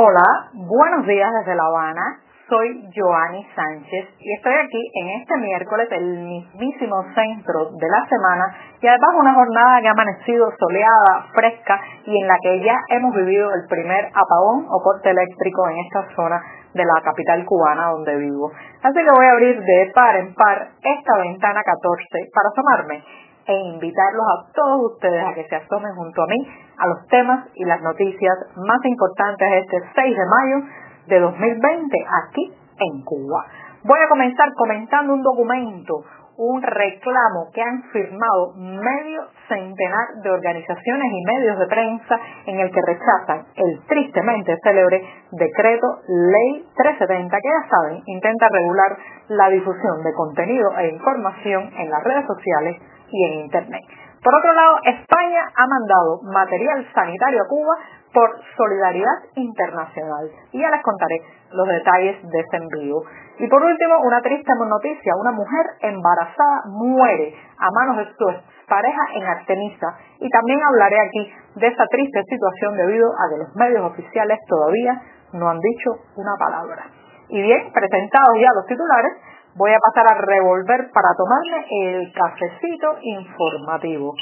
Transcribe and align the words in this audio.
Hola, 0.00 0.46
buenos 0.54 1.04
días 1.08 1.28
desde 1.40 1.56
La 1.56 1.64
Habana. 1.64 2.20
Soy 2.48 2.88
Joanny 2.94 3.44
Sánchez 3.52 4.14
y 4.20 4.32
estoy 4.32 4.54
aquí 4.54 4.80
en 4.94 5.08
este 5.20 5.36
miércoles, 5.38 5.88
el 5.90 6.22
mismísimo 6.22 7.02
centro 7.16 7.72
de 7.74 7.88
la 7.90 8.06
semana 8.06 8.44
y 8.80 8.86
además 8.86 9.10
una 9.18 9.34
jornada 9.34 9.80
que 9.80 9.88
ha 9.88 9.90
amanecido 9.90 10.46
soleada, 10.56 11.26
fresca 11.34 11.80
y 12.06 12.16
en 12.16 12.28
la 12.28 12.36
que 12.40 12.62
ya 12.62 12.76
hemos 12.90 13.12
vivido 13.12 13.50
el 13.52 13.66
primer 13.68 14.04
apagón 14.14 14.66
o 14.70 14.80
corte 14.84 15.10
eléctrico 15.10 15.68
en 15.68 15.78
esta 15.80 16.14
zona 16.14 16.40
de 16.74 16.84
la 16.84 17.02
capital 17.02 17.44
cubana 17.44 17.88
donde 17.90 18.18
vivo. 18.18 18.52
Así 18.80 18.94
que 18.94 19.12
voy 19.16 19.26
a 19.26 19.32
abrir 19.32 19.60
de 19.60 19.90
par 19.92 20.14
en 20.14 20.32
par 20.32 20.68
esta 20.80 21.16
ventana 21.18 21.60
14 21.64 22.30
para 22.32 22.48
asomarme 22.50 23.02
e 23.48 23.54
invitarlos 23.72 24.26
a 24.28 24.52
todos 24.52 24.92
ustedes 24.92 25.24
a 25.24 25.32
que 25.32 25.48
se 25.48 25.56
asomen 25.56 25.94
junto 25.96 26.22
a 26.22 26.26
mí 26.26 26.36
a 26.76 26.86
los 26.86 27.06
temas 27.08 27.48
y 27.54 27.64
las 27.64 27.80
noticias 27.80 28.36
más 28.56 28.84
importantes 28.84 29.64
este 29.64 29.80
6 29.94 30.16
de 30.16 30.26
mayo 30.26 30.66
de 31.06 31.20
2020 31.20 31.96
aquí 32.26 32.52
en 32.78 33.02
Cuba. 33.04 33.46
Voy 33.84 33.98
a 34.04 34.08
comenzar 34.08 34.52
comentando 34.54 35.14
un 35.14 35.22
documento, 35.22 36.04
un 36.36 36.60
reclamo 36.60 37.48
que 37.54 37.62
han 37.62 37.82
firmado 37.84 38.52
medio 38.54 39.22
centenar 39.48 40.06
de 40.22 40.30
organizaciones 40.30 41.08
y 41.10 41.24
medios 41.24 41.58
de 41.58 41.66
prensa 41.66 42.18
en 42.46 42.60
el 42.60 42.70
que 42.70 42.80
rechazan 42.86 43.46
el 43.56 43.80
tristemente 43.86 44.56
célebre 44.62 45.02
decreto 45.32 45.86
Ley 46.06 46.66
370 46.76 47.36
que 47.36 47.48
ya 47.48 47.68
saben 47.70 48.02
intenta 48.06 48.48
regular 48.52 48.96
la 49.28 49.48
difusión 49.48 50.04
de 50.04 50.12
contenido 50.12 50.68
e 50.78 50.88
información 50.88 51.72
en 51.76 51.90
las 51.90 52.04
redes 52.04 52.26
sociales 52.26 52.76
y 53.10 53.24
en 53.24 53.32
Internet. 53.44 53.82
Por 54.22 54.34
otro 54.34 54.52
lado, 54.52 54.78
España 54.84 55.42
ha 55.54 55.66
mandado 55.66 56.20
material 56.22 56.86
sanitario 56.92 57.42
a 57.42 57.48
Cuba 57.48 57.74
por 58.12 58.28
solidaridad 58.56 59.14
internacional. 59.36 60.30
Y 60.52 60.60
ya 60.60 60.70
les 60.70 60.82
contaré 60.82 61.22
los 61.52 61.68
detalles 61.68 62.16
de 62.22 62.40
ese 62.40 62.56
envío. 62.56 62.96
Y 63.38 63.46
por 63.48 63.62
último, 63.62 64.00
una 64.02 64.20
triste 64.20 64.52
noticia. 64.58 65.12
Una 65.20 65.30
mujer 65.30 65.66
embarazada 65.82 66.62
muere 66.66 67.34
a 67.58 67.70
manos 67.70 67.98
de 67.98 68.12
su 68.12 68.26
pareja 68.68 69.02
en 69.14 69.24
Artemisa. 69.24 69.86
Y 70.18 70.28
también 70.30 70.58
hablaré 70.66 70.96
aquí 70.98 71.32
de 71.54 71.66
esa 71.68 71.86
triste 71.86 72.22
situación 72.28 72.76
debido 72.76 73.06
a 73.06 73.30
que 73.30 73.38
los 73.38 73.54
medios 73.54 73.84
oficiales 73.92 74.38
todavía 74.48 75.00
no 75.32 75.48
han 75.48 75.60
dicho 75.60 75.90
una 76.16 76.34
palabra. 76.38 76.90
Y 77.28 77.40
bien, 77.42 77.70
presentados 77.72 78.34
ya 78.40 78.48
los 78.54 78.66
titulares, 78.66 79.12
voy 79.58 79.72
a 79.72 79.78
pasar 79.82 80.06
a 80.06 80.20
revolver 80.22 80.90
para 80.94 81.10
tomarme 81.18 81.66
el 81.68 82.12
cafecito 82.12 82.96
informativo. 83.02 84.14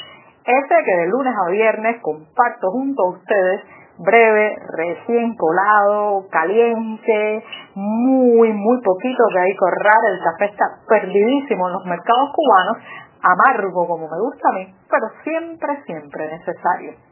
Ese 0.43 0.83
que 0.83 0.97
de 0.97 1.07
lunes 1.07 1.33
a 1.35 1.51
viernes 1.51 2.01
comparto 2.01 2.71
junto 2.71 3.03
a 3.03 3.09
ustedes, 3.11 3.61
breve, 3.99 4.55
recién 4.75 5.35
colado, 5.35 6.25
caliente, 6.31 7.43
muy, 7.75 8.51
muy 8.51 8.81
poquito 8.81 9.23
que 9.31 9.39
hay 9.39 9.51
que 9.51 9.65
ahorrar. 9.65 10.01
El 10.11 10.23
café 10.23 10.45
está 10.45 10.65
perdidísimo 10.87 11.67
en 11.67 11.73
los 11.73 11.85
mercados 11.85 12.31
cubanos, 12.33 12.77
amargo 13.21 13.87
como 13.87 14.07
me 14.09 14.19
gusta 14.19 14.49
a 14.49 14.53
mí, 14.53 14.73
pero 14.89 15.07
siempre, 15.23 15.83
siempre 15.85 16.31
necesario. 16.31 17.06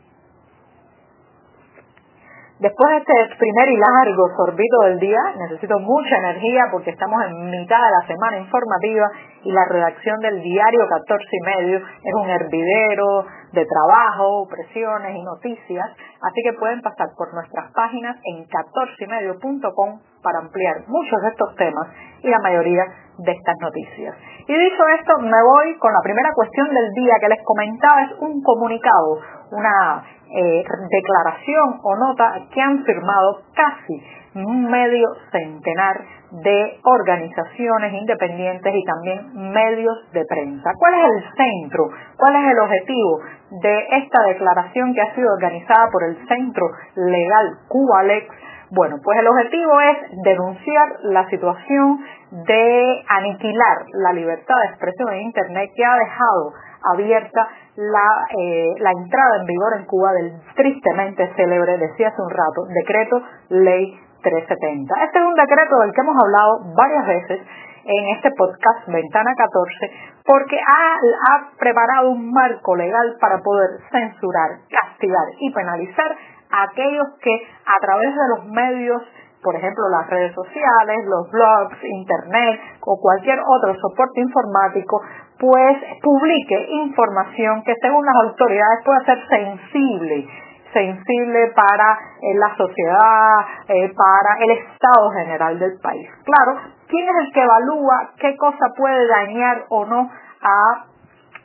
Después 2.58 2.90
de 2.90 3.00
este 3.00 3.36
primer 3.36 3.68
y 3.68 3.76
largo 3.76 4.30
sorbito 4.38 4.78
del 4.86 4.98
día, 4.98 5.20
necesito 5.38 5.78
mucha 5.78 6.16
energía 6.16 6.64
porque 6.72 6.92
estamos 6.92 7.22
en 7.26 7.50
mitad 7.52 7.84
de 7.84 7.92
la 7.92 8.08
semana 8.08 8.38
informativa 8.38 9.12
y 9.44 9.52
la 9.52 9.66
redacción 9.66 10.22
del 10.22 10.42
diario 10.42 10.88
14 10.88 11.26
y 11.32 11.46
medio 11.46 11.78
es 11.80 12.14
un 12.14 12.30
hervidero 12.30 13.26
de 13.52 13.66
trabajo, 13.66 14.48
presiones 14.48 15.18
y 15.18 15.24
noticias, 15.24 15.86
así 16.22 16.42
que 16.44 16.54
pueden 16.58 16.82
pasar 16.82 17.10
por 17.18 17.34
nuestras 17.34 17.74
páginas 17.74 18.16
en 18.24 18.48
14ymedio.com 18.48 20.00
para 20.24 20.40
ampliar 20.40 20.88
muchos 20.88 21.22
de 21.24 21.28
estos 21.28 21.56
temas 21.58 21.88
y 22.24 22.30
la 22.30 22.40
mayoría 22.40 22.84
de 23.18 23.32
estas 23.32 23.56
noticias. 23.60 24.16
Y 24.48 24.54
dicho 24.54 24.84
esto, 24.98 25.20
me 25.20 25.44
voy 25.44 25.78
con 25.78 25.92
la 25.92 26.00
primera 26.04 26.32
cuestión 26.34 26.68
del 26.74 26.92
día 26.94 27.16
que 27.20 27.30
les 27.30 27.44
comentaba, 27.44 28.04
es 28.04 28.12
un 28.20 28.42
comunicado, 28.42 29.20
una 29.52 30.04
eh, 30.36 30.64
declaración 30.90 31.80
o 31.84 31.96
nota 31.96 32.34
que 32.54 32.62
han 32.62 32.84
firmado 32.84 33.42
casi 33.54 34.04
un 34.36 34.70
medio 34.70 35.08
centenar 35.32 36.02
de 36.44 36.80
organizaciones 36.84 37.94
independientes 37.94 38.74
y 38.76 38.84
también 38.84 39.52
medios 39.52 40.12
de 40.12 40.26
prensa. 40.26 40.72
¿Cuál 40.78 40.94
es 40.96 41.06
el 41.06 41.24
centro? 41.38 41.88
¿Cuál 42.18 42.36
es 42.36 42.52
el 42.52 42.60
objetivo 42.60 43.20
de 43.62 43.88
esta 43.98 44.24
declaración 44.24 44.94
que 44.94 45.02
ha 45.02 45.16
sido 45.16 45.32
organizada 45.32 45.90
por 45.92 46.04
el 46.04 46.28
Centro 46.28 46.66
Legal 46.96 47.60
Cubalex? 47.70 48.28
Bueno, 48.72 48.98
pues 49.04 49.20
el 49.20 49.28
objetivo 49.28 49.80
es 49.80 49.98
denunciar 50.24 50.88
la 51.04 51.30
situación 51.30 52.00
de 52.32 53.04
aniquilar 53.08 53.78
la 54.04 54.12
libertad 54.12 54.56
de 54.64 54.70
expresión 54.72 55.14
en 55.14 55.22
Internet 55.22 55.70
que 55.76 55.86
ha 55.86 55.96
dejado 55.96 56.52
abierta 56.94 57.48
la, 57.76 58.08
eh, 58.38 58.74
la 58.80 58.92
entrada 58.92 59.38
en 59.40 59.46
vigor 59.46 59.74
en 59.78 59.86
Cuba 59.86 60.14
del 60.14 60.34
tristemente 60.56 61.32
célebre, 61.36 61.78
decía 61.78 62.10
hace 62.10 62.22
un 62.22 62.30
rato, 62.30 62.66
decreto 62.74 63.22
ley 63.50 64.00
370. 64.22 65.04
Este 65.06 65.20
es 65.20 65.26
un 65.26 65.36
decreto 65.36 65.78
del 65.80 65.94
que 65.94 66.02
hemos 66.02 66.16
hablado 66.18 66.74
varias 66.76 67.06
veces 67.06 67.40
en 67.86 68.16
este 68.16 68.32
podcast 68.32 68.88
Ventana 68.88 69.32
14 69.38 69.92
porque 70.26 70.58
ha 70.58 71.52
preparado 71.60 72.10
un 72.10 72.32
marco 72.32 72.76
legal 72.76 73.16
para 73.22 73.38
poder 73.44 73.70
censurar, 73.92 74.50
castigar 74.70 75.28
y 75.40 75.54
penalizar 75.54 76.16
a 76.50 76.64
aquellos 76.64 77.08
que 77.22 77.32
a 77.66 77.80
través 77.80 78.10
de 78.10 78.28
los 78.36 78.46
medios 78.46 79.02
por 79.46 79.56
ejemplo, 79.56 79.86
las 79.90 80.10
redes 80.10 80.34
sociales, 80.34 81.06
los 81.06 81.30
blogs, 81.30 81.78
internet 81.84 82.60
o 82.82 82.98
cualquier 83.00 83.38
otro 83.40 83.76
soporte 83.80 84.20
informático, 84.20 85.02
pues 85.38 85.78
publique 86.02 86.66
información 86.82 87.62
que 87.64 87.76
según 87.80 88.04
las 88.04 88.16
autoridades 88.26 88.80
pueda 88.84 89.06
ser 89.06 89.20
sensible 89.30 90.28
sensible 90.74 91.54
para 91.56 91.98
eh, 92.20 92.36
la 92.36 92.54
sociedad, 92.58 93.36
eh, 93.70 93.94
para 93.96 94.44
el 94.44 94.52
estado 94.60 95.10
general 95.12 95.58
del 95.58 95.80
país. 95.80 96.10
Claro, 96.26 96.60
¿quién 96.90 97.08
es 97.08 97.16
el 97.26 97.32
que 97.32 97.42
evalúa 97.42 98.12
qué 98.20 98.36
cosa 98.36 98.74
puede 98.76 99.08
dañar 99.08 99.64
o 99.70 99.86
no 99.86 100.10
a 100.42 100.86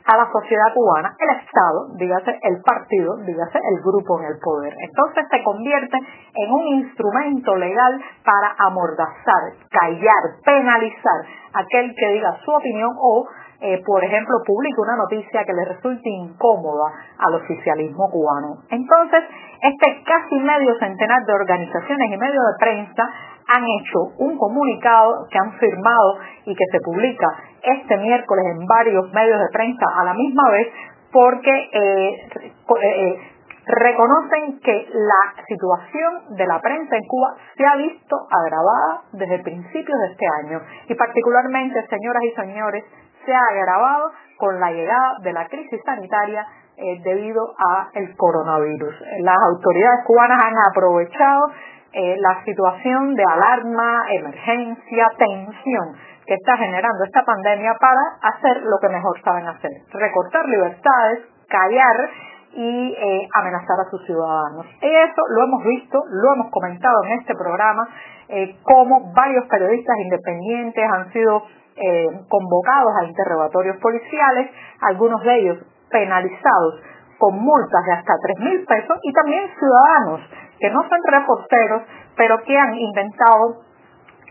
a 0.05 0.17
la 0.17 0.31
sociedad 0.31 0.73
cubana, 0.73 1.15
el 1.19 1.29
Estado, 1.37 1.87
dígase 1.97 2.39
el 2.43 2.61
partido, 2.61 3.17
dígase 3.25 3.57
el 3.57 3.81
grupo 3.81 4.19
en 4.19 4.25
el 4.27 4.39
poder. 4.39 4.73
Entonces 4.79 5.25
se 5.29 5.43
convierte 5.43 5.97
en 5.97 6.51
un 6.51 6.67
instrumento 6.83 7.55
legal 7.55 8.01
para 8.23 8.55
amordazar, 8.57 9.53
callar, 9.69 10.23
penalizar 10.43 11.19
aquel 11.53 11.93
que 11.95 12.07
diga 12.13 12.37
su 12.43 12.51
opinión 12.51 12.91
o, 12.99 13.27
eh, 13.61 13.81
por 13.85 14.03
ejemplo, 14.03 14.41
publique 14.45 14.81
una 14.81 14.97
noticia 14.97 15.43
que 15.45 15.53
le 15.53 15.65
resulte 15.65 16.09
incómoda 16.09 16.89
al 17.19 17.35
oficialismo 17.35 18.09
cubano. 18.09 18.65
Entonces, 18.71 19.21
este 19.61 20.03
casi 20.03 20.39
medio 20.39 20.73
centenar 20.79 21.23
de 21.25 21.33
organizaciones 21.33 22.11
y 22.11 22.17
medios 22.17 22.43
de 22.43 22.65
prensa 22.65 23.03
han 23.47 23.63
hecho 23.63 23.99
un 24.17 24.37
comunicado 24.37 25.27
que 25.29 25.37
han 25.37 25.53
firmado 25.59 26.17
y 26.45 26.55
que 26.55 26.65
se 26.71 26.79
publica 26.79 27.27
este 27.61 27.97
miércoles 27.97 28.45
en 28.49 28.65
varios 28.65 29.11
medios 29.13 29.39
de 29.39 29.49
prensa 29.53 29.85
a 29.95 30.05
la 30.05 30.13
misma 30.13 30.49
vez 30.49 30.67
porque 31.11 31.51
eh, 31.51 32.29
eh, 32.81 33.19
reconocen 33.65 34.59
que 34.61 34.87
la 34.91 35.43
situación 35.47 36.35
de 36.35 36.47
la 36.47 36.59
prensa 36.61 36.95
en 36.95 37.03
Cuba 37.07 37.35
se 37.55 37.65
ha 37.65 37.75
visto 37.75 38.15
agravada 38.29 39.01
desde 39.13 39.43
principios 39.43 39.99
de 39.99 40.07
este 40.13 40.25
año 40.43 40.59
y 40.87 40.95
particularmente, 40.95 41.85
señoras 41.87 42.23
y 42.23 42.31
señores, 42.31 42.83
se 43.25 43.33
ha 43.33 43.41
agravado 43.51 44.11
con 44.37 44.59
la 44.59 44.71
llegada 44.71 45.17
de 45.21 45.33
la 45.33 45.47
crisis 45.47 45.79
sanitaria 45.85 46.45
debido 47.03 47.53
a 47.59 47.89
el 47.93 48.15
coronavirus. 48.17 48.95
Las 49.19 49.37
autoridades 49.37 49.99
cubanas 50.07 50.43
han 50.43 50.55
aprovechado 50.71 51.51
eh, 51.93 52.15
la 52.19 52.41
situación 52.45 53.15
de 53.15 53.23
alarma, 53.23 54.05
emergencia, 54.09 55.11
tensión 55.17 55.93
que 56.25 56.35
está 56.35 56.55
generando 56.55 57.03
esta 57.03 57.25
pandemia 57.25 57.75
para 57.81 57.99
hacer 58.33 58.63
lo 58.63 58.79
que 58.79 58.87
mejor 58.87 59.21
saben 59.21 59.45
hacer, 59.45 59.71
recortar 59.91 60.47
libertades, 60.47 61.19
callar 61.49 62.09
y 62.53 62.95
eh, 62.97 63.27
amenazar 63.35 63.75
a 63.85 63.89
sus 63.89 64.05
ciudadanos. 64.05 64.67
Y 64.81 64.87
eso 64.87 65.21
lo 65.35 65.43
hemos 65.43 65.63
visto, 65.65 65.99
lo 66.09 66.33
hemos 66.33 66.51
comentado 66.51 66.95
en 67.07 67.19
este 67.19 67.33
programa, 67.35 67.85
eh, 68.29 68.55
como 68.63 69.11
varios 69.13 69.45
periodistas 69.47 69.95
independientes 69.97 70.85
han 70.93 71.11
sido 71.11 71.43
convocados 72.29 72.93
a 73.01 73.05
interrogatorios 73.05 73.77
policiales, 73.77 74.51
algunos 74.81 75.21
de 75.23 75.35
ellos 75.39 75.57
penalizados 75.89 76.81
con 77.17 77.37
multas 77.37 77.85
de 77.85 77.93
hasta 77.93 78.13
tres 78.21 78.39
mil 78.39 78.65
pesos 78.65 78.97
y 79.03 79.13
también 79.13 79.49
ciudadanos 79.59 80.21
que 80.59 80.69
no 80.69 80.81
son 80.87 80.99
reporteros, 81.03 81.81
pero 82.15 82.37
que 82.43 82.57
han 82.57 82.75
intentado, 82.75 83.61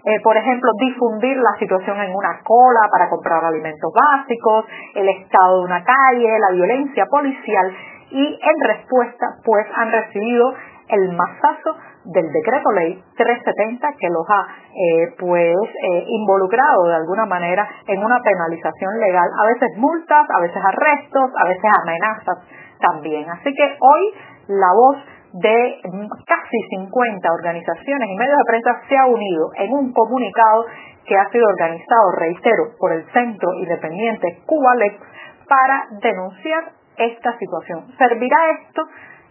eh, 0.04 0.20
por 0.22 0.36
ejemplo, 0.36 0.70
difundir 0.80 1.36
la 1.36 1.58
situación 1.58 2.00
en 2.00 2.14
una 2.14 2.40
cola 2.44 2.88
para 2.90 3.10
comprar 3.10 3.44
alimentos 3.44 3.92
básicos, 3.92 4.64
el 4.94 5.08
estado 5.08 5.58
de 5.58 5.64
una 5.64 5.84
calle, 5.84 6.38
la 6.38 6.54
violencia 6.54 7.06
policial, 7.06 7.72
y 8.10 8.40
en 8.42 8.68
respuesta, 8.68 9.26
pues 9.44 9.66
han 9.74 9.90
recibido 9.90 10.54
el 10.88 11.12
masazo 11.12 11.76
del 12.04 12.32
decreto 12.32 12.72
ley 12.72 13.02
370 13.16 13.88
que 13.98 14.08
los 14.08 14.24
ha 14.28 14.46
eh, 14.72 15.14
pues 15.18 15.56
eh, 15.56 16.04
involucrado 16.08 16.88
de 16.88 16.96
alguna 16.96 17.26
manera 17.26 17.68
en 17.86 18.02
una 18.02 18.18
penalización 18.22 18.98
legal, 18.98 19.28
a 19.28 19.46
veces 19.46 19.76
multas, 19.76 20.26
a 20.30 20.40
veces 20.40 20.62
arrestos, 20.64 21.30
a 21.36 21.44
veces 21.48 21.70
amenazas 21.82 22.38
también. 22.80 23.28
Así 23.28 23.52
que 23.52 23.76
hoy 23.78 24.02
la 24.48 24.72
voz 24.74 24.96
de 25.32 25.80
casi 26.26 26.58
50 26.70 27.32
organizaciones 27.32 28.08
y 28.08 28.16
medios 28.16 28.38
de 28.38 28.50
prensa 28.50 28.70
se 28.88 28.96
ha 28.96 29.06
unido 29.06 29.50
en 29.56 29.72
un 29.72 29.92
comunicado 29.92 30.64
que 31.06 31.16
ha 31.16 31.28
sido 31.30 31.46
organizado, 31.46 32.12
reitero, 32.18 32.64
por 32.78 32.92
el 32.92 33.04
Centro 33.12 33.54
Independiente 33.54 34.42
Cubalex 34.46 34.96
para 35.48 35.86
denunciar 36.00 36.72
esta 36.96 37.36
situación. 37.38 37.86
¿Servirá 37.96 38.36
esto 38.60 38.82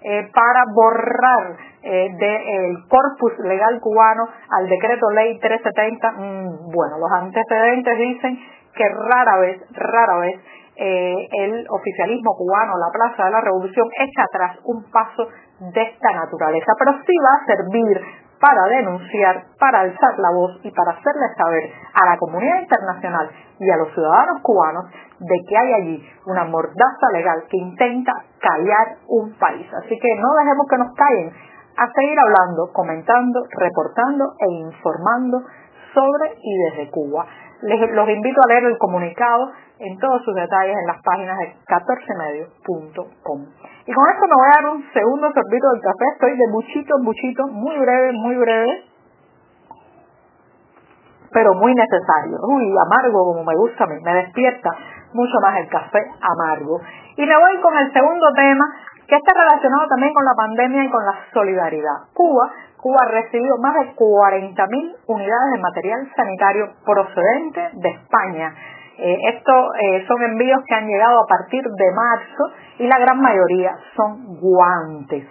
eh, 0.02 0.30
para 0.34 0.64
borrar 0.74 1.58
eh, 1.84 2.10
del 2.18 2.88
corpus 2.88 3.38
legal 3.44 3.80
cubano 3.82 4.28
al 4.58 4.68
decreto 4.68 5.10
ley 5.12 5.40
370? 5.40 6.12
Mm, 6.12 6.72
bueno, 6.72 6.98
los 7.00 7.12
antecedentes 7.12 7.98
dicen 7.98 8.40
que 8.76 8.84
rara 8.88 9.38
vez, 9.40 9.62
rara 9.72 10.20
vez 10.20 10.40
eh, 10.76 11.28
el 11.44 11.66
oficialismo 11.70 12.36
cubano, 12.38 12.74
la 12.78 12.92
Plaza 12.94 13.26
de 13.26 13.32
la 13.32 13.42
Revolución, 13.42 13.88
echa 14.00 14.24
atrás 14.24 14.60
un 14.64 14.84
paso 14.90 15.28
de 15.60 15.82
esta 15.82 16.12
naturaleza, 16.14 16.72
pero 16.80 16.94
sí 17.06 17.14
va 17.20 17.36
a 17.36 17.46
servir 17.46 18.29
para 18.40 18.64
denunciar, 18.68 19.44
para 19.60 19.82
alzar 19.82 20.18
la 20.18 20.32
voz 20.32 20.60
y 20.64 20.72
para 20.72 20.92
hacerle 20.92 21.28
saber 21.38 21.72
a 21.94 22.06
la 22.06 22.18
comunidad 22.18 22.62
internacional 22.62 23.30
y 23.60 23.70
a 23.70 23.78
los 23.78 23.94
ciudadanos 23.94 24.42
cubanos 24.42 24.86
de 25.20 25.36
que 25.48 25.58
hay 25.58 25.74
allí 25.74 26.10
una 26.26 26.46
mordaza 26.46 27.08
legal 27.14 27.44
que 27.50 27.58
intenta 27.58 28.14
callar 28.40 28.98
un 29.08 29.34
país. 29.38 29.68
Así 29.74 30.00
que 30.00 30.16
no 30.16 30.34
dejemos 30.40 30.68
que 30.70 30.78
nos 30.78 30.96
callen 30.96 31.34
a 31.78 31.92
seguir 31.94 32.18
hablando, 32.20 32.72
comentando, 32.74 33.44
reportando 33.58 34.34
e 34.40 34.52
informando 34.54 35.44
sobre 35.94 36.36
y 36.42 36.58
desde 36.64 36.92
Cuba. 36.92 37.26
Les, 37.62 37.92
los 37.92 38.10
invito 38.10 38.42
a 38.42 38.48
leer 38.48 38.64
el 38.66 38.78
comunicado 38.78 39.52
en 39.80 39.98
todos 39.98 40.24
sus 40.24 40.36
detalles 40.36 40.76
en 40.76 40.88
las 40.88 41.02
páginas 41.04 41.38
de 41.40 41.56
14medios.com. 41.68 43.46
Y 43.86 43.94
con 43.94 44.04
esto 44.12 44.28
me 44.28 44.36
voy 44.36 44.48
a 44.48 44.62
dar 44.62 44.72
un 44.72 44.84
segundo 44.94 45.32
sorbito 45.34 45.68
del 45.72 45.82
café. 45.82 46.06
Estoy 46.14 46.38
de 46.38 46.48
muchito 46.52 46.96
en 46.98 47.04
muchito, 47.04 47.48
muy 47.48 47.78
breve, 47.78 48.12
muy 48.14 48.36
breve, 48.36 48.84
pero 51.32 51.54
muy 51.54 51.74
necesario. 51.74 52.38
Uy, 52.48 52.76
amargo 52.86 53.34
como 53.34 53.44
me 53.44 53.56
gusta 53.56 53.84
a 53.84 53.88
mí, 53.88 53.96
me 54.04 54.14
despierta 54.14 54.70
mucho 55.14 55.40
más 55.42 55.58
el 55.60 55.68
café 55.70 56.00
amargo. 56.22 56.80
Y 57.16 57.26
me 57.26 57.38
voy 57.38 57.62
con 57.62 57.76
el 57.78 57.92
segundo 57.92 58.28
tema 58.36 58.66
que 59.08 59.16
está 59.16 59.34
relacionado 59.34 59.88
también 59.88 60.14
con 60.14 60.24
la 60.24 60.36
pandemia 60.36 60.84
y 60.84 60.90
con 60.92 61.04
la 61.04 61.16
solidaridad. 61.34 62.14
Cuba, 62.14 62.52
Cuba 62.82 62.98
ha 63.02 63.12
recibido 63.12 63.58
más 63.62 63.74
de 63.76 63.96
40.000 63.96 64.96
unidades 65.08 65.52
de 65.54 65.62
material 65.62 66.12
sanitario 66.16 66.66
procedente 66.86 67.70
de 67.74 67.90
España 67.90 68.54
eh, 69.00 69.18
estos 69.32 69.66
eh, 69.80 70.04
son 70.10 70.22
envíos 70.24 70.60
que 70.68 70.76
han 70.76 70.86
llegado 70.86 71.24
a 71.24 71.26
partir 71.26 71.64
de 71.64 71.92
marzo 71.96 72.44
y 72.80 72.88
la 72.88 73.00
gran 73.00 73.22
mayoría 73.22 73.72
son 73.96 74.36
guantes. 74.42 75.24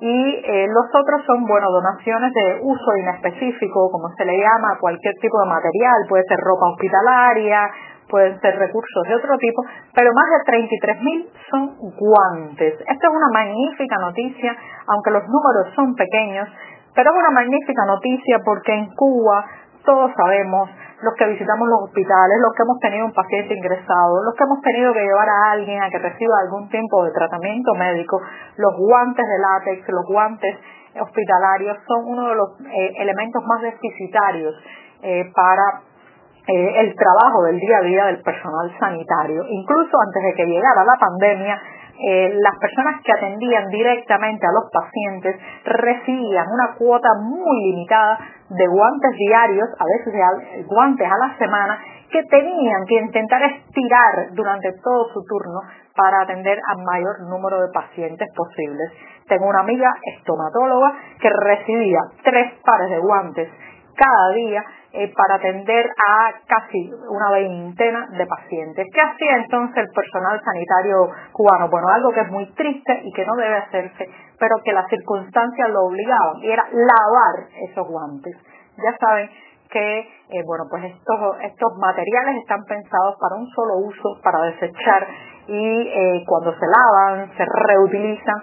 Y 0.00 0.42
eh, 0.42 0.66
los 0.66 0.86
otros 0.88 1.22
son, 1.26 1.44
bueno, 1.44 1.70
donaciones 1.70 2.32
de 2.32 2.60
uso 2.62 2.96
inespecífico, 2.96 3.90
como 3.92 4.08
se 4.16 4.24
le 4.24 4.38
llama, 4.38 4.78
cualquier 4.80 5.14
tipo 5.20 5.38
de 5.42 5.46
material, 5.46 5.94
puede 6.08 6.24
ser 6.24 6.38
ropa 6.40 6.72
hospitalaria, 6.72 7.70
pueden 8.08 8.40
ser 8.40 8.56
recursos 8.56 9.02
de 9.08 9.14
otro 9.14 9.36
tipo, 9.38 9.62
pero 9.94 10.10
más 10.14 10.24
de 10.30 10.52
33.000 10.52 11.28
son 11.50 11.76
guantes. 11.96 12.80
Esta 12.80 13.06
es 13.08 13.12
una 13.12 13.28
magnífica 13.32 13.96
noticia, 13.98 14.56
aunque 14.88 15.10
los 15.10 15.22
números 15.28 15.74
son 15.76 15.94
pequeños, 15.94 16.48
pero 16.94 17.10
es 17.10 17.16
una 17.16 17.30
magnífica 17.30 17.84
noticia 17.86 18.40
porque 18.44 18.72
en 18.74 18.94
Cuba 18.94 19.46
todos 19.84 20.12
sabemos 20.16 20.70
los 21.02 21.14
que 21.18 21.26
visitamos 21.26 21.68
los 21.68 21.90
hospitales, 21.90 22.38
los 22.38 22.54
que 22.54 22.62
hemos 22.62 22.78
tenido 22.78 23.06
un 23.06 23.12
paciente 23.12 23.54
ingresado, 23.54 24.22
los 24.22 24.34
que 24.34 24.44
hemos 24.44 24.60
tenido 24.62 24.92
que 24.92 25.02
llevar 25.02 25.28
a 25.28 25.52
alguien 25.52 25.82
a 25.82 25.90
que 25.90 25.98
reciba 25.98 26.38
algún 26.40 26.68
tiempo 26.68 27.04
de 27.04 27.10
tratamiento 27.10 27.74
médico, 27.74 28.20
los 28.56 28.76
guantes 28.78 29.26
de 29.26 29.38
látex, 29.38 29.88
los 29.88 30.06
guantes 30.06 30.56
hospitalarios 31.00 31.78
son 31.86 32.06
uno 32.06 32.28
de 32.28 32.34
los 32.36 32.48
eh, 32.60 32.92
elementos 32.98 33.42
más 33.44 33.62
deficitarios 33.62 34.54
eh, 35.02 35.30
para 35.34 35.82
eh, 36.46 36.80
el 36.80 36.94
trabajo 36.94 37.44
del 37.44 37.58
día 37.58 37.78
a 37.78 37.82
día 37.82 38.04
del 38.06 38.22
personal 38.22 38.70
sanitario. 38.78 39.42
Incluso 39.48 39.96
antes 40.06 40.22
de 40.22 40.34
que 40.34 40.46
llegara 40.46 40.84
la 40.84 40.98
pandemia, 40.98 41.60
las 42.02 42.58
personas 42.58 43.00
que 43.04 43.12
atendían 43.12 43.68
directamente 43.68 44.46
a 44.46 44.52
los 44.52 44.70
pacientes 44.72 45.36
recibían 45.64 46.46
una 46.50 46.74
cuota 46.76 47.08
muy 47.22 47.70
limitada 47.70 48.18
de 48.48 48.66
guantes 48.66 49.16
diarios, 49.16 49.68
a 49.78 49.84
veces 49.84 50.66
guantes 50.66 51.06
a 51.06 51.18
la 51.18 51.38
semana, 51.38 51.78
que 52.10 52.22
tenían 52.24 52.84
que 52.86 52.96
intentar 52.96 53.42
estirar 53.42 54.32
durante 54.32 54.72
todo 54.84 55.08
su 55.14 55.24
turno 55.24 55.60
para 55.96 56.22
atender 56.22 56.58
al 56.68 56.82
mayor 56.84 57.20
número 57.28 57.60
de 57.62 57.72
pacientes 57.72 58.28
posibles. 58.36 58.90
Tengo 59.28 59.46
una 59.46 59.60
amiga 59.60 59.90
estomatóloga 60.18 60.92
que 61.20 61.30
recibía 61.30 62.00
tres 62.22 62.52
pares 62.64 62.90
de 62.90 62.98
guantes 62.98 63.48
cada 63.96 64.30
día 64.34 64.64
eh, 64.92 65.10
para 65.16 65.36
atender 65.36 65.86
a 65.88 66.32
casi 66.46 66.92
una 67.08 67.30
veintena 67.32 68.08
de 68.12 68.26
pacientes. 68.26 68.86
¿Qué 68.92 69.00
hacía 69.00 69.36
entonces 69.36 69.78
el 69.78 69.88
personal 69.88 70.38
sanitario 70.44 71.08
cubano? 71.32 71.70
Bueno, 71.70 71.88
algo 71.88 72.12
que 72.12 72.20
es 72.20 72.30
muy 72.30 72.46
triste 72.52 73.00
y 73.02 73.12
que 73.12 73.24
no 73.24 73.34
debe 73.36 73.56
hacerse, 73.56 74.06
pero 74.38 74.56
que 74.62 74.72
las 74.72 74.86
circunstancias 74.88 75.70
lo 75.70 75.86
obligaban, 75.86 76.42
y 76.42 76.50
era 76.50 76.64
lavar 76.72 77.48
esos 77.70 77.88
guantes. 77.88 78.36
Ya 78.76 78.96
saben 78.98 79.30
que 79.70 80.00
eh, 80.00 80.42
bueno 80.44 80.64
pues 80.68 80.84
estos 80.84 81.18
estos 81.40 81.72
materiales 81.78 82.42
están 82.42 82.62
pensados 82.68 83.16
para 83.18 83.36
un 83.40 83.48
solo 83.48 83.78
uso 83.78 84.20
para 84.22 84.44
desechar 84.52 85.08
y 85.48 85.88
eh, 85.88 86.24
cuando 86.26 86.52
se 86.52 86.66
lavan 86.66 87.32
se 87.34 87.44
reutilizan 87.44 88.42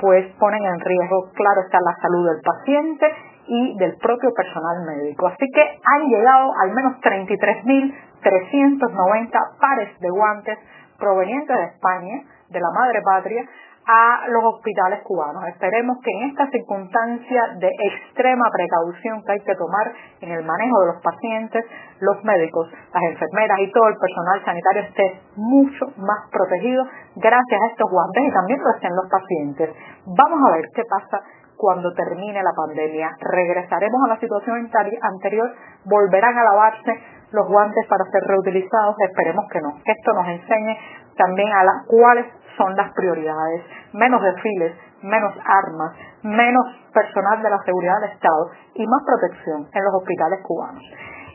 pues 0.00 0.32
ponen 0.38 0.64
en 0.64 0.78
riesgo 0.78 1.28
claro 1.34 1.60
está 1.66 1.78
la 1.80 1.96
salud 2.00 2.24
del 2.30 2.40
paciente 2.40 3.12
y 3.48 3.76
del 3.78 3.96
propio 3.96 4.34
personal 4.34 4.84
médico. 4.86 5.28
Así 5.28 5.46
que 5.52 5.62
han 5.62 6.08
llegado 6.08 6.52
al 6.62 6.72
menos 6.72 7.00
33.390 7.00 9.38
pares 9.60 9.98
de 10.00 10.10
guantes 10.10 10.58
provenientes 10.98 11.56
de 11.56 11.64
España, 11.64 12.22
de 12.48 12.60
la 12.60 12.70
madre 12.74 13.00
patria, 13.02 13.48
a 13.86 14.26
los 14.28 14.42
hospitales 14.42 15.00
cubanos. 15.04 15.46
Esperemos 15.46 15.98
que 16.02 16.10
en 16.10 16.30
esta 16.30 16.50
circunstancia 16.50 17.54
de 17.58 17.70
extrema 17.70 18.50
precaución 18.50 19.22
que 19.22 19.32
hay 19.32 19.40
que 19.46 19.54
tomar 19.54 19.92
en 20.20 20.32
el 20.32 20.44
manejo 20.44 20.80
de 20.80 20.86
los 20.92 21.00
pacientes, 21.02 21.64
los 22.00 22.22
médicos, 22.24 22.68
las 22.92 23.02
enfermeras 23.04 23.60
y 23.60 23.70
todo 23.70 23.86
el 23.88 23.96
personal 23.96 24.44
sanitario 24.44 24.82
esté 24.82 25.20
mucho 25.36 25.86
más 25.98 26.28
protegido 26.32 26.84
gracias 27.14 27.62
a 27.62 27.66
estos 27.70 27.88
guantes 27.88 28.24
y 28.26 28.32
también 28.32 28.58
lo 28.58 28.74
estén 28.74 28.90
los 28.90 29.08
pacientes. 29.08 29.70
Vamos 30.04 30.40
a 30.42 30.50
ver 30.56 30.64
qué 30.74 30.82
pasa 30.90 31.22
cuando 31.56 31.92
termine 31.94 32.42
la 32.42 32.52
pandemia. 32.54 33.10
Regresaremos 33.20 34.00
a 34.04 34.08
la 34.14 34.20
situación 34.20 34.68
anterior, 35.02 35.50
volverán 35.84 36.36
a 36.38 36.44
lavarse 36.44 37.00
los 37.32 37.48
guantes 37.48 37.86
para 37.86 38.04
ser 38.10 38.22
reutilizados, 38.24 38.96
esperemos 39.08 39.44
que 39.50 39.60
no. 39.60 39.80
Esto 39.84 40.12
nos 40.14 40.28
enseñe 40.28 40.76
también 41.16 41.52
a 41.52 41.64
las 41.64 41.86
cuáles 41.86 42.26
son 42.56 42.74
las 42.76 42.92
prioridades, 42.92 43.62
menos 43.92 44.22
desfiles, 44.22 44.74
menos 45.02 45.34
armas, 45.44 45.92
menos 46.22 46.64
personal 46.92 47.42
de 47.42 47.50
la 47.50 47.58
seguridad 47.64 48.00
del 48.00 48.12
Estado 48.12 48.50
y 48.74 48.86
más 48.86 49.02
protección 49.04 49.68
en 49.72 49.84
los 49.84 49.94
hospitales 49.94 50.40
cubanos. 50.42 50.82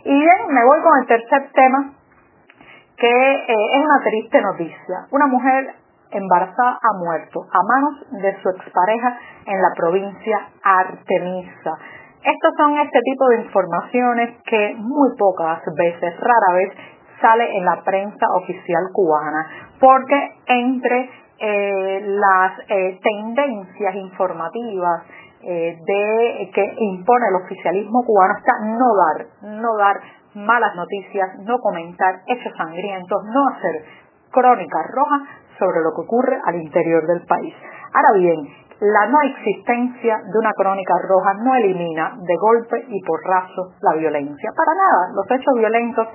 Y 0.04 0.14
bien, 0.14 0.38
me 0.50 0.66
voy 0.66 0.82
con 0.82 1.00
el 1.02 1.08
tercer 1.08 1.52
tema, 1.54 1.94
que 2.98 3.08
eh, 3.08 3.78
es 3.78 3.84
una 3.84 4.04
triste 4.04 4.42
noticia. 4.42 5.08
Una 5.12 5.28
mujer 5.28 5.76
embarazada 6.12 6.80
ha 6.82 6.98
muerto 6.98 7.42
a 7.52 7.60
manos 7.64 8.22
de 8.22 8.42
su 8.42 8.50
expareja 8.50 9.18
en 9.46 9.62
la 9.62 9.70
provincia 9.76 10.48
Artemisa. 10.64 11.78
Estos 12.24 12.54
son 12.56 12.78
este 12.78 13.00
tipo 13.04 13.28
de 13.30 13.42
informaciones 13.42 14.38
que 14.46 14.76
muy 14.78 15.10
pocas 15.18 15.62
veces, 15.76 16.14
rara 16.20 16.58
vez, 16.58 16.74
sale 17.20 17.58
en 17.58 17.66
la 17.66 17.82
prensa 17.84 18.28
oficial 18.36 18.84
cubana, 18.94 19.48
porque 19.80 20.30
entre 20.48 21.10
eh, 21.40 22.02
las 22.06 22.60
eh, 22.70 23.00
tendencias 23.02 23.96
informativas 23.96 25.04
eh, 25.42 25.76
de 25.84 26.52
que 26.54 26.76
impone 26.78 27.26
el 27.30 27.44
oficialismo 27.44 28.04
cubano 28.06 28.34
está 28.38 28.54
no 28.62 28.96
dar, 28.96 29.60
no 29.60 29.76
dar 29.78 29.96
malas 30.36 30.76
noticias, 30.76 31.40
no 31.40 31.58
comentar 31.58 32.22
hechos 32.28 32.54
sangrientos, 32.56 33.24
no 33.26 33.48
hacer 33.50 33.86
crónicas 34.32 34.86
rojas 34.92 35.22
sobre 35.60 35.82
lo 35.82 35.92
que 35.94 36.02
ocurre 36.02 36.40
al 36.46 36.56
interior 36.56 37.06
del 37.06 37.26
país. 37.28 37.54
Ahora 37.94 38.18
bien, 38.18 38.40
la 38.82 39.06
no 39.06 39.22
existencia 39.22 40.18
de 40.18 40.40
una 40.40 40.54
crónica 40.54 40.94
roja 41.08 41.34
no 41.44 41.54
elimina 41.54 42.18
de 42.18 42.36
golpe 42.36 42.84
y 42.90 42.98
porrazo 43.06 43.78
la 43.82 43.94
violencia. 43.96 44.50
Para 44.58 44.74
nada, 44.74 45.14
los 45.14 45.30
hechos 45.30 45.54
violentos 45.54 46.08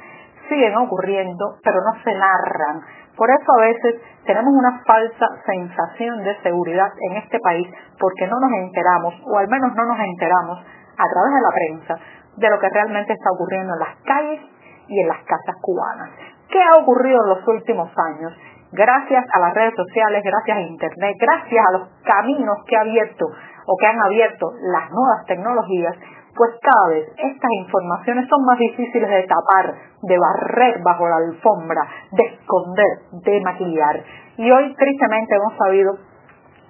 siguen 0.49 0.77
ocurriendo, 0.77 1.59
pero 1.63 1.79
no 1.83 2.03
se 2.03 2.13
narran 2.13 2.81
Por 3.17 3.31
eso 3.31 3.47
a 3.59 3.63
veces 3.63 4.03
tenemos 4.27 4.53
una 4.53 4.83
falsa 4.85 5.27
sensación 5.47 6.23
de 6.23 6.37
seguridad 6.43 6.91
en 7.11 7.17
este 7.19 7.39
país 7.41 7.67
porque 7.99 8.27
no 8.27 8.39
nos 8.41 8.53
enteramos, 8.53 9.15
o 9.25 9.39
al 9.39 9.49
menos 9.49 9.75
no 9.75 9.87
nos 9.87 9.99
enteramos 9.99 10.59
a 10.59 11.07
través 11.07 11.33
de 11.35 11.41
la 11.41 11.55
prensa, 11.55 11.95
de 12.37 12.51
lo 12.51 12.59
que 12.59 12.69
realmente 12.69 13.13
está 13.13 13.31
ocurriendo 13.31 13.73
en 13.75 13.81
las 13.81 13.97
calles 14.05 14.41
y 14.89 15.01
en 15.01 15.09
las 15.09 15.19
casas 15.25 15.57
cubanas. 15.63 16.36
¿Qué 16.49 16.63
ha 16.63 16.81
ocurrido 16.81 17.19
en 17.25 17.29
los 17.31 17.49
últimos 17.49 17.91
años? 17.97 18.33
Gracias 18.73 19.25
a 19.33 19.39
las 19.41 19.55
redes 19.55 19.75
sociales, 19.75 20.23
gracias 20.25 20.57
a 20.57 20.61
Internet, 20.61 21.17
gracias 21.19 21.65
a 21.67 21.73
los 21.79 21.89
caminos 22.05 22.59
que 22.67 22.77
ha 22.77 22.81
abierto 22.81 23.27
o 23.67 23.77
que 23.77 23.87
han 23.87 24.01
abierto 24.01 24.51
las 24.73 24.91
nuevas 24.91 25.25
tecnologías, 25.27 25.97
pues 26.37 26.51
cada 26.61 26.95
vez 26.95 27.09
estas 27.17 27.51
informaciones 27.59 28.29
son 28.29 28.45
más 28.45 28.59
difíciles 28.59 29.09
de 29.09 29.27
tapar, 29.27 29.75
de 30.03 30.19
barrer 30.19 30.83
bajo 30.83 31.09
la 31.09 31.17
alfombra, 31.17 31.83
de 32.13 32.23
esconder, 32.23 33.23
de 33.25 33.41
maquillar. 33.41 34.05
Y 34.37 34.51
hoy 34.51 34.75
tristemente 34.77 35.35
hemos 35.35 35.57
sabido 35.57 35.97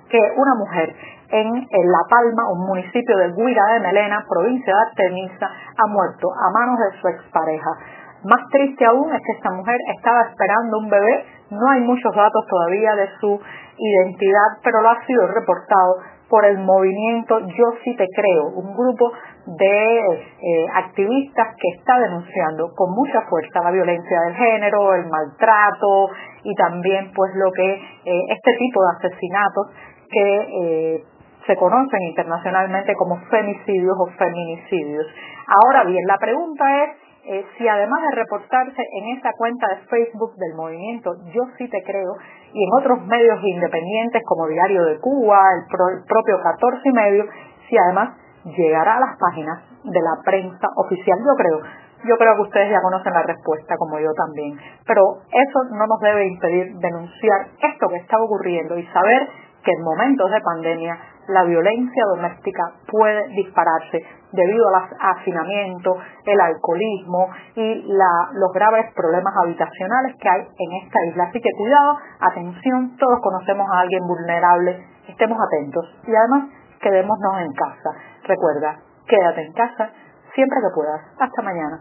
que 0.08 0.18
una 0.36 0.54
mujer 0.54 0.94
en, 1.28 1.52
La 1.52 2.02
Palma, 2.08 2.48
un 2.52 2.66
municipio 2.66 3.16
de 3.18 3.32
Guira 3.32 3.62
de 3.74 3.80
Melena, 3.80 4.24
provincia 4.28 4.72
de 4.72 4.80
Artemisa, 4.80 5.46
ha 5.46 5.86
muerto 5.88 6.28
a 6.30 6.50
manos 6.52 6.78
de 6.78 7.00
su 7.00 7.08
expareja. 7.08 7.70
Más 8.26 8.42
triste 8.50 8.84
aún 8.84 9.14
es 9.14 9.22
que 9.24 9.32
esta 9.32 9.50
mujer 9.52 9.76
estaba 9.96 10.22
esperando 10.22 10.78
un 10.78 10.90
bebé, 10.90 11.24
no 11.50 11.70
hay 11.70 11.80
muchos 11.80 12.12
datos 12.14 12.44
todavía 12.48 12.96
de 12.96 13.08
su 13.20 13.40
identidad, 13.78 14.58
pero 14.64 14.82
lo 14.82 14.90
ha 14.90 15.06
sido 15.06 15.28
reportado 15.28 15.96
por 16.28 16.44
el 16.44 16.58
movimiento 16.58 17.38
Yo 17.38 17.64
sí 17.84 17.94
te 17.96 18.06
creo, 18.14 18.48
un 18.48 18.74
grupo 18.74 19.12
de 19.46 19.98
eh, 19.98 20.66
activistas 20.74 21.54
que 21.56 21.68
está 21.78 22.00
denunciando 22.00 22.74
con 22.74 22.90
mucha 22.90 23.22
fuerza 23.30 23.62
la 23.62 23.70
violencia 23.70 24.20
del 24.26 24.34
género, 24.34 24.94
el 24.94 25.06
maltrato 25.06 26.10
y 26.42 26.52
también 26.56 27.12
pues 27.14 27.30
lo 27.36 27.52
que 27.52 27.74
eh, 27.74 28.22
este 28.28 28.52
tipo 28.58 28.80
de 28.82 29.06
asesinatos 29.06 29.66
que 30.10 30.96
eh, 30.96 31.04
se 31.46 31.56
conocen 31.56 32.02
internacionalmente 32.02 32.92
como 32.94 33.18
femicidios 33.30 33.94
o 34.00 34.06
feminicidios. 34.18 35.06
Ahora 35.46 35.84
bien, 35.84 36.04
la 36.08 36.18
pregunta 36.18 36.84
es 36.84 37.05
si 37.58 37.66
además 37.66 38.00
de 38.02 38.22
reportarse 38.22 38.82
en 39.00 39.18
esa 39.18 39.32
cuenta 39.36 39.66
de 39.68 39.86
Facebook 39.88 40.36
del 40.36 40.54
movimiento 40.54 41.10
Yo 41.34 41.42
sí 41.58 41.68
te 41.68 41.82
creo 41.82 42.14
y 42.52 42.64
en 42.64 42.70
otros 42.78 43.04
medios 43.06 43.38
independientes 43.42 44.22
como 44.24 44.46
Diario 44.46 44.84
de 44.84 44.98
Cuba, 45.00 45.38
el, 45.58 45.66
propio 46.06 46.40
14 46.42 46.80
y 46.84 46.92
medio, 46.92 47.24
si 47.68 47.76
además 47.76 48.16
llegará 48.44 48.96
a 48.96 49.00
las 49.00 49.18
páginas 49.18 49.60
de 49.84 50.00
la 50.00 50.22
prensa 50.24 50.68
oficial. 50.76 51.18
Yo 51.18 51.34
creo, 51.36 51.60
yo 52.04 52.16
creo 52.16 52.34
que 52.36 52.42
ustedes 52.42 52.70
ya 52.70 52.80
conocen 52.80 53.12
la 53.12 53.22
respuesta, 53.22 53.76
como 53.76 53.98
yo 53.98 54.08
también. 54.14 54.56
Pero 54.86 55.02
eso 55.28 55.58
no 55.72 55.86
nos 55.86 56.00
debe 56.00 56.26
impedir 56.26 56.76
denunciar 56.78 57.48
esto 57.60 57.88
que 57.88 57.96
está 57.96 58.16
ocurriendo 58.22 58.78
y 58.78 58.86
saber 58.86 59.28
que 59.62 59.72
en 59.72 59.82
momentos 59.82 60.30
de 60.30 60.40
pandemia 60.40 60.96
la 61.28 61.42
violencia 61.42 62.04
doméstica 62.14 62.62
puede 62.86 63.28
dispararse 63.34 64.00
debido 64.32 64.64
al 64.68 64.88
hacinamiento, 64.98 65.96
el 66.24 66.40
alcoholismo 66.40 67.30
y 67.54 67.86
los 67.86 68.52
graves 68.52 68.92
problemas 68.94 69.34
habitacionales 69.42 70.16
que 70.20 70.28
hay 70.28 70.40
en 70.40 70.84
esta 70.84 70.98
isla. 71.08 71.24
Así 71.24 71.40
que 71.40 71.50
cuidado, 71.56 71.98
atención, 72.20 72.96
todos 72.96 73.20
conocemos 73.22 73.66
a 73.70 73.80
alguien 73.80 74.06
vulnerable, 74.06 74.84
estemos 75.08 75.38
atentos 75.38 75.84
y 76.06 76.14
además 76.14 76.50
quedémonos 76.80 77.40
en 77.40 77.52
casa. 77.52 77.90
Recuerda, 78.24 78.80
quédate 79.06 79.42
en 79.42 79.52
casa 79.52 79.90
siempre 80.34 80.58
que 80.60 80.74
puedas. 80.74 81.00
Hasta 81.18 81.42
mañana. 81.42 81.80